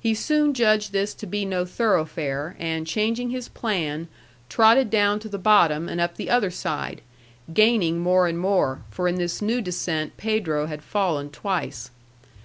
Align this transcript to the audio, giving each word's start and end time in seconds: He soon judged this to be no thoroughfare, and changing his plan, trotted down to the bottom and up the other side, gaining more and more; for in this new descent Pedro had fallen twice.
He 0.00 0.12
soon 0.12 0.54
judged 0.54 0.90
this 0.90 1.14
to 1.14 1.24
be 1.24 1.44
no 1.44 1.64
thoroughfare, 1.64 2.56
and 2.58 2.84
changing 2.84 3.30
his 3.30 3.48
plan, 3.48 4.08
trotted 4.48 4.90
down 4.90 5.20
to 5.20 5.28
the 5.28 5.38
bottom 5.38 5.88
and 5.88 6.00
up 6.00 6.16
the 6.16 6.28
other 6.30 6.50
side, 6.50 7.00
gaining 7.54 8.00
more 8.00 8.26
and 8.26 8.40
more; 8.40 8.82
for 8.90 9.06
in 9.06 9.14
this 9.14 9.40
new 9.40 9.60
descent 9.60 10.16
Pedro 10.16 10.66
had 10.66 10.82
fallen 10.82 11.30
twice. 11.30 11.92